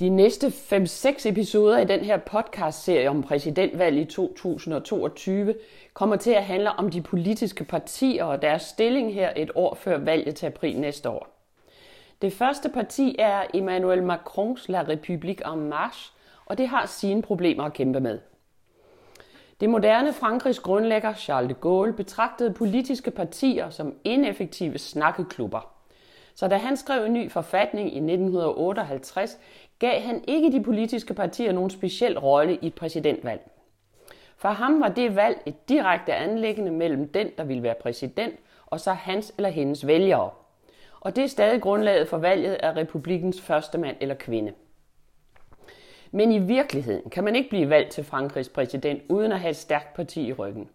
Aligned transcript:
De 0.00 0.08
næste 0.08 0.46
5-6 0.46 1.28
episoder 1.28 1.78
i 1.78 1.84
den 1.84 2.00
her 2.00 2.16
podcast-serie 2.16 3.10
om 3.10 3.22
præsidentvalget 3.22 4.00
i 4.00 4.04
2022 4.04 5.54
kommer 5.94 6.16
til 6.16 6.30
at 6.30 6.44
handle 6.44 6.72
om 6.72 6.90
de 6.90 7.02
politiske 7.02 7.64
partier 7.64 8.24
og 8.24 8.42
deres 8.42 8.62
stilling 8.62 9.14
her 9.14 9.32
et 9.36 9.50
år 9.54 9.74
før 9.74 9.98
valget 9.98 10.34
til 10.34 10.46
april 10.46 10.80
næste 10.80 11.10
år. 11.10 11.28
Det 12.22 12.32
første 12.32 12.68
parti 12.68 13.16
er 13.18 13.42
Emmanuel 13.54 14.02
Macrons 14.02 14.68
La 14.68 14.82
République 14.82 15.52
en 15.52 15.68
Marche, 15.68 16.12
og 16.46 16.58
det 16.58 16.68
har 16.68 16.86
sine 16.86 17.22
problemer 17.22 17.64
at 17.64 17.72
kæmpe 17.72 18.00
med. 18.00 18.18
Det 19.60 19.70
moderne 19.70 20.12
Frankrigs 20.12 20.58
grundlægger 20.58 21.14
Charles 21.14 21.48
de 21.48 21.54
Gaulle 21.54 21.92
betragtede 21.92 22.52
politiske 22.52 23.10
partier 23.10 23.70
som 23.70 23.94
ineffektive 24.04 24.78
snakkeklubber. 24.78 25.75
Så 26.36 26.48
da 26.48 26.56
han 26.56 26.76
skrev 26.76 27.04
en 27.04 27.12
ny 27.12 27.30
forfatning 27.30 27.86
i 27.86 27.96
1958, 27.96 29.38
gav 29.78 30.00
han 30.00 30.24
ikke 30.28 30.52
de 30.52 30.62
politiske 30.62 31.14
partier 31.14 31.52
nogen 31.52 31.70
speciel 31.70 32.18
rolle 32.18 32.58
i 32.62 32.66
et 32.66 32.74
præsidentvalg. 32.74 33.50
For 34.36 34.48
ham 34.48 34.80
var 34.80 34.88
det 34.88 35.16
valg 35.16 35.42
et 35.46 35.68
direkte 35.68 36.14
anlæggende 36.14 36.70
mellem 36.70 37.08
den, 37.08 37.30
der 37.38 37.44
ville 37.44 37.62
være 37.62 37.74
præsident, 37.74 38.34
og 38.66 38.80
så 38.80 38.92
hans 38.92 39.32
eller 39.36 39.50
hendes 39.50 39.86
vælgere. 39.86 40.30
Og 41.00 41.16
det 41.16 41.24
er 41.24 41.28
stadig 41.28 41.62
grundlaget 41.62 42.08
for 42.08 42.18
valget 42.18 42.54
af 42.54 42.76
republikens 42.76 43.40
første 43.40 43.78
mand 43.78 43.96
eller 44.00 44.14
kvinde. 44.14 44.52
Men 46.10 46.32
i 46.32 46.38
virkeligheden 46.38 47.10
kan 47.10 47.24
man 47.24 47.36
ikke 47.36 47.50
blive 47.50 47.70
valgt 47.70 47.90
til 47.90 48.04
Frankrigs 48.04 48.48
præsident 48.48 49.02
uden 49.08 49.32
at 49.32 49.40
have 49.40 49.50
et 49.50 49.56
stærkt 49.56 49.94
parti 49.94 50.26
i 50.26 50.32
ryggen. 50.32 50.68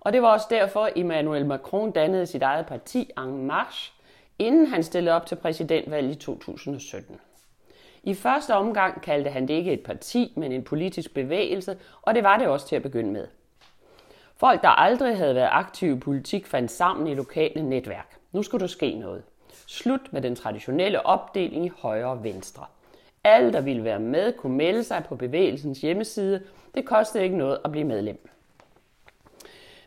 Og 0.00 0.12
det 0.12 0.22
var 0.22 0.28
også 0.28 0.46
derfor, 0.50 0.88
Emmanuel 0.96 1.46
Macron 1.46 1.90
dannede 1.90 2.26
sit 2.26 2.42
eget 2.42 2.66
parti 2.66 3.10
En 3.18 3.46
Marche, 3.46 3.93
inden 4.38 4.66
han 4.66 4.82
stillede 4.82 5.16
op 5.16 5.26
til 5.26 5.36
præsidentvalget 5.36 6.12
i 6.12 6.18
2017. 6.18 7.20
I 8.02 8.14
første 8.14 8.54
omgang 8.54 9.02
kaldte 9.02 9.30
han 9.30 9.48
det 9.48 9.54
ikke 9.54 9.72
et 9.72 9.82
parti, 9.82 10.32
men 10.36 10.52
en 10.52 10.62
politisk 10.62 11.14
bevægelse, 11.14 11.76
og 12.02 12.14
det 12.14 12.22
var 12.22 12.38
det 12.38 12.46
også 12.46 12.68
til 12.68 12.76
at 12.76 12.82
begynde 12.82 13.12
med. 13.12 13.26
Folk, 14.36 14.62
der 14.62 14.68
aldrig 14.68 15.16
havde 15.16 15.34
været 15.34 15.48
aktive 15.52 15.96
i 15.96 16.00
politik, 16.00 16.46
fandt 16.46 16.70
sammen 16.70 17.06
i 17.06 17.14
lokale 17.14 17.62
netværk. 17.62 18.16
Nu 18.32 18.42
skulle 18.42 18.60
der 18.60 18.66
ske 18.66 18.94
noget. 18.94 19.22
Slut 19.66 20.12
med 20.12 20.22
den 20.22 20.36
traditionelle 20.36 21.06
opdeling 21.06 21.66
i 21.66 21.72
højre 21.78 22.10
og 22.10 22.24
venstre. 22.24 22.64
Alle, 23.24 23.52
der 23.52 23.60
ville 23.60 23.84
være 23.84 24.00
med, 24.00 24.32
kunne 24.32 24.56
melde 24.56 24.84
sig 24.84 25.04
på 25.08 25.16
bevægelsens 25.16 25.80
hjemmeside. 25.80 26.42
Det 26.74 26.84
kostede 26.84 27.24
ikke 27.24 27.36
noget 27.36 27.58
at 27.64 27.72
blive 27.72 27.86
medlem. 27.86 28.28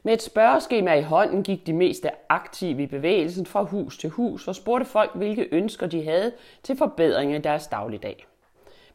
Med 0.04 0.14
et 0.14 0.22
spørgeskema 0.22 0.94
i 0.94 1.02
hånden 1.02 1.44
gik 1.44 1.68
de 1.68 1.74
mest 1.74 2.06
aktive 2.30 2.84
i 2.84 2.86
bevægelsen 2.86 3.46
fra 3.46 3.64
hus 3.64 3.98
til 3.98 4.10
hus 4.10 4.48
og 4.48 4.56
spurgte 4.56 4.86
folk, 4.86 5.16
hvilke 5.16 5.48
ønsker 5.52 5.88
de 5.88 6.04
havde 6.04 6.32
til 6.64 6.78
forbedring 6.78 7.36
i 7.36 7.38
deres 7.38 7.68
dagligdag. 7.68 8.28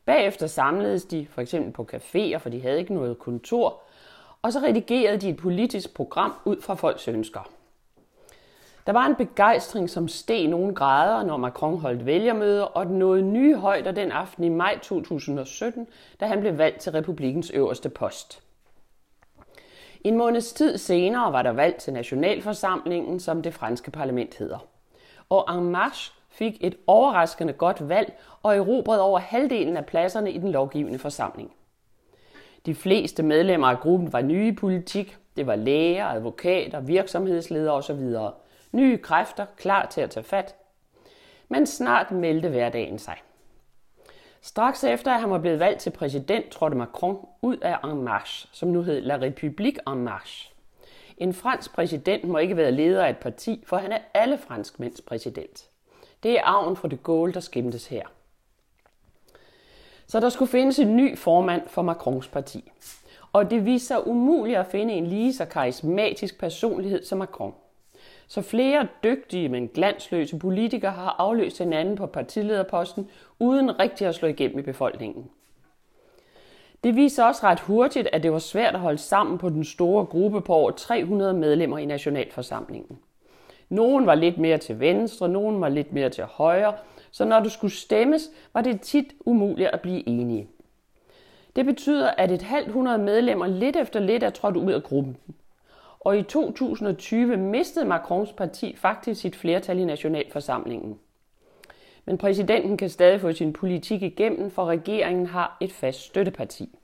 Bagefter 0.04 0.46
samledes 0.46 1.04
de 1.04 1.26
for 1.30 1.40
eksempel 1.40 1.72
på 1.72 1.88
caféer, 1.92 2.36
for 2.36 2.48
de 2.48 2.62
havde 2.62 2.78
ikke 2.78 2.94
noget 2.94 3.18
kontor, 3.18 3.82
og 4.42 4.52
så 4.52 4.58
redigerede 4.58 5.18
de 5.18 5.28
et 5.28 5.36
politisk 5.36 5.94
program 5.94 6.34
ud 6.44 6.60
fra 6.60 6.74
folks 6.74 7.08
ønsker. 7.08 7.50
Der 8.86 8.92
var 8.92 9.06
en 9.06 9.14
begejstring, 9.14 9.90
som 9.90 10.08
steg 10.08 10.48
nogle 10.48 10.74
grader, 10.74 11.26
når 11.26 11.36
Macron 11.36 11.78
holdt 11.78 12.06
vælgermøder, 12.06 12.62
og 12.62 12.86
den 12.86 12.98
nåede 12.98 13.22
nye 13.22 13.56
højder 13.56 13.92
den 13.92 14.12
aften 14.12 14.44
i 14.44 14.48
maj 14.48 14.78
2017, 14.78 15.86
da 16.20 16.26
han 16.26 16.40
blev 16.40 16.58
valgt 16.58 16.80
til 16.80 16.92
republikens 16.92 17.50
øverste 17.50 17.88
post. 17.88 18.42
En 20.04 20.16
måneds 20.16 20.52
tid 20.52 20.78
senere 20.78 21.32
var 21.32 21.42
der 21.42 21.52
valg 21.52 21.76
til 21.76 21.92
Nationalforsamlingen, 21.92 23.20
som 23.20 23.42
det 23.42 23.54
franske 23.54 23.90
parlament 23.90 24.38
hedder. 24.38 24.66
Og 25.28 25.58
En 25.58 25.64
Marche 25.64 26.14
fik 26.30 26.56
et 26.60 26.76
overraskende 26.86 27.52
godt 27.52 27.88
valg 27.88 28.18
og 28.42 28.56
erobrede 28.56 29.02
over 29.02 29.18
halvdelen 29.18 29.76
af 29.76 29.86
pladserne 29.86 30.32
i 30.32 30.38
den 30.38 30.52
lovgivende 30.52 30.98
forsamling. 30.98 31.52
De 32.66 32.74
fleste 32.74 33.22
medlemmer 33.22 33.66
af 33.66 33.80
gruppen 33.80 34.12
var 34.12 34.22
nye 34.22 34.46
i 34.46 34.52
politik. 34.52 35.18
Det 35.36 35.46
var 35.46 35.56
læger, 35.56 36.06
advokater, 36.06 36.80
virksomhedsledere 36.80 37.74
osv. 37.74 38.16
Nye 38.72 38.98
kræfter, 38.98 39.46
klar 39.56 39.86
til 39.86 40.00
at 40.00 40.10
tage 40.10 40.24
fat. 40.24 40.54
Men 41.48 41.66
snart 41.66 42.10
meldte 42.10 42.48
hverdagen 42.48 42.98
sig. 42.98 43.16
Straks 44.44 44.84
efter, 44.84 45.12
at 45.12 45.20
han 45.20 45.30
var 45.30 45.38
blevet 45.38 45.58
valgt 45.58 45.80
til 45.80 45.90
præsident, 45.90 46.48
trådte 46.48 46.76
Macron 46.76 47.26
ud 47.42 47.56
af 47.56 47.90
En 47.90 48.02
Marche, 48.02 48.48
som 48.52 48.68
nu 48.68 48.82
hed 48.82 49.00
La 49.00 49.16
République 49.16 49.92
En 49.92 50.04
Marche. 50.04 50.52
En 51.18 51.34
fransk 51.34 51.74
præsident 51.74 52.24
må 52.24 52.38
ikke 52.38 52.56
være 52.56 52.72
leder 52.72 53.04
af 53.04 53.10
et 53.10 53.16
parti, 53.16 53.64
for 53.66 53.76
han 53.76 53.92
er 53.92 53.98
alle 54.14 54.38
franskmænds 54.38 55.00
præsident. 55.00 55.68
Det 56.22 56.38
er 56.38 56.42
arven 56.44 56.76
fra 56.76 56.88
de 56.88 56.96
Gaulle, 56.96 57.34
der 57.34 57.40
skimtes 57.40 57.86
her. 57.86 58.06
Så 60.06 60.20
der 60.20 60.28
skulle 60.28 60.50
findes 60.50 60.78
en 60.78 60.96
ny 60.96 61.18
formand 61.18 61.68
for 61.68 61.82
Macrons 61.82 62.28
parti. 62.28 62.72
Og 63.32 63.50
det 63.50 63.66
viste 63.66 63.86
sig 63.86 64.06
umuligt 64.06 64.58
at 64.58 64.66
finde 64.66 64.94
en 64.94 65.06
lige 65.06 65.34
så 65.34 65.44
karismatisk 65.44 66.38
personlighed 66.38 67.04
som 67.04 67.18
Macron. 67.18 67.54
Så 68.32 68.42
flere 68.42 68.88
dygtige, 69.04 69.48
men 69.48 69.68
glansløse 69.68 70.38
politikere 70.38 70.90
har 70.90 71.16
afløst 71.18 71.58
hinanden 71.58 71.96
på 71.96 72.06
partilederposten, 72.06 73.10
uden 73.38 73.78
rigtig 73.80 74.06
at 74.06 74.14
slå 74.14 74.28
igennem 74.28 74.58
i 74.58 74.62
befolkningen. 74.62 75.30
Det 76.84 76.96
viser 76.96 77.24
også 77.24 77.46
ret 77.46 77.60
hurtigt, 77.60 78.08
at 78.12 78.22
det 78.22 78.32
var 78.32 78.38
svært 78.38 78.74
at 78.74 78.80
holde 78.80 78.98
sammen 78.98 79.38
på 79.38 79.48
den 79.48 79.64
store 79.64 80.04
gruppe 80.06 80.40
på 80.40 80.54
over 80.54 80.70
300 80.70 81.34
medlemmer 81.34 81.78
i 81.78 81.84
Nationalforsamlingen. 81.84 82.98
Nogen 83.68 84.06
var 84.06 84.14
lidt 84.14 84.38
mere 84.38 84.58
til 84.58 84.80
venstre, 84.80 85.28
nogen 85.28 85.60
var 85.60 85.68
lidt 85.68 85.92
mere 85.92 86.10
til 86.10 86.24
højre, 86.24 86.74
så 87.10 87.24
når 87.24 87.40
du 87.40 87.50
skulle 87.50 87.74
stemmes, 87.74 88.30
var 88.54 88.60
det 88.60 88.80
tit 88.80 89.12
umuligt 89.24 89.68
at 89.68 89.80
blive 89.80 90.08
enige. 90.08 90.48
Det 91.56 91.66
betyder, 91.66 92.10
at 92.10 92.30
et 92.30 92.42
halvt 92.42 92.72
hundrede 92.72 92.98
medlemmer 92.98 93.46
lidt 93.46 93.76
efter 93.76 94.00
lidt 94.00 94.22
er 94.22 94.30
trådt 94.30 94.56
ud 94.56 94.72
af 94.72 94.82
gruppen. 94.82 95.16
Og 96.04 96.18
i 96.18 96.22
2020 96.22 97.36
mistede 97.36 97.84
Macrons 97.84 98.32
parti 98.32 98.76
faktisk 98.76 99.20
sit 99.20 99.36
flertal 99.36 99.78
i 99.78 99.84
Nationalforsamlingen. 99.84 100.98
Men 102.04 102.18
præsidenten 102.18 102.76
kan 102.76 102.90
stadig 102.90 103.20
få 103.20 103.32
sin 103.32 103.52
politik 103.52 104.02
igennem, 104.02 104.50
for 104.50 104.64
regeringen 104.64 105.26
har 105.26 105.56
et 105.60 105.72
fast 105.72 106.00
støtteparti. 106.00 106.78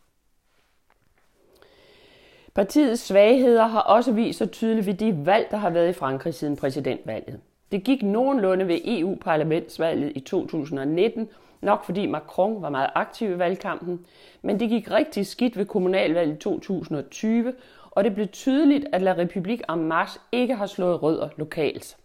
Partiets 2.54 3.02
svagheder 3.02 3.66
har 3.66 3.80
også 3.80 4.12
vist 4.12 4.38
sig 4.38 4.50
tydeligt 4.50 4.86
ved 4.86 4.94
de 4.94 5.26
valg, 5.26 5.48
der 5.50 5.56
har 5.56 5.70
været 5.70 5.88
i 5.88 5.92
Frankrig 5.92 6.34
siden 6.34 6.56
præsidentvalget. 6.56 7.40
Det 7.72 7.84
gik 7.84 8.02
nogenlunde 8.02 8.68
ved 8.68 8.80
EU-parlamentsvalget 8.84 10.12
i 10.14 10.20
2019, 10.20 11.28
nok 11.60 11.84
fordi 11.84 12.06
Macron 12.06 12.62
var 12.62 12.70
meget 12.70 12.90
aktiv 12.94 13.30
i 13.30 13.38
valgkampen, 13.38 14.06
men 14.42 14.60
det 14.60 14.68
gik 14.68 14.90
rigtig 14.90 15.26
skidt 15.26 15.56
ved 15.56 15.66
kommunalvalget 15.66 16.36
i 16.36 16.38
2020, 16.38 17.54
og 17.90 18.04
det 18.04 18.14
blev 18.14 18.28
tydeligt, 18.28 18.86
at 18.92 19.02
La 19.02 19.14
République 19.14 19.74
en 19.74 19.84
Marche 19.84 20.20
ikke 20.32 20.54
har 20.54 20.66
slået 20.66 21.02
rødder 21.02 21.28
lokalt. 21.36 21.96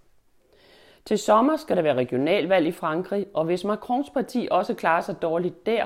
Til 1.06 1.18
sommer 1.18 1.58
skal 1.58 1.76
der 1.76 1.84
være 1.84 1.94
regionalvalg 1.94 2.68
i 2.68 2.72
Frankrig, 2.72 3.26
og 3.34 3.46
hvis 3.46 3.64
Macrons 3.64 4.10
parti 4.10 4.48
også 4.52 4.74
klarer 4.74 5.02
sig 5.02 5.22
dårligt 5.22 5.66
der, 5.66 5.86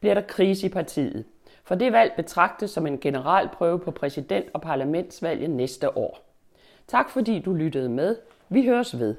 bliver 0.00 0.14
der 0.14 0.20
krise 0.20 0.66
i 0.66 0.70
partiet. 0.70 1.24
For 1.64 1.74
det 1.74 1.92
valg 1.92 2.12
betragtes 2.16 2.70
som 2.70 2.86
en 2.86 2.98
generalprøve 2.98 3.78
på 3.78 3.90
præsident- 3.90 4.50
og 4.54 4.60
parlamentsvalget 4.60 5.50
næste 5.50 5.96
år. 5.96 6.18
Tak 6.86 7.10
fordi 7.10 7.38
du 7.38 7.52
lyttede 7.52 7.88
med. 7.88 8.16
Vi 8.52 8.66
høres 8.66 8.98
ved. 8.98 9.14